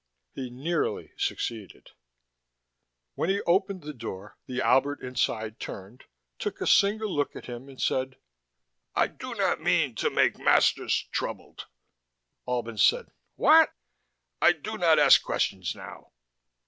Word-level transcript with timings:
He 0.33 0.49
nearly 0.49 1.11
succeeded. 1.15 1.91
When 3.13 3.29
he 3.29 3.43
opened 3.43 3.83
the 3.83 3.93
door 3.93 4.35
the 4.47 4.59
Albert 4.59 4.99
inside 5.03 5.59
turned, 5.59 6.05
took 6.39 6.59
a 6.59 6.65
single 6.65 7.15
look 7.15 7.35
at 7.35 7.45
him, 7.45 7.69
and 7.69 7.79
said: 7.79 8.15
"I 8.95 9.05
do 9.05 9.35
not 9.35 9.61
mean 9.61 9.93
to 9.97 10.09
make 10.09 10.39
masters 10.39 11.07
troubled." 11.11 11.67
Albin 12.47 12.79
said: 12.79 13.11
"What?" 13.35 13.75
"I 14.41 14.53
do 14.53 14.75
not 14.75 14.97
ask 14.97 15.21
questions 15.21 15.75
now." 15.75 16.11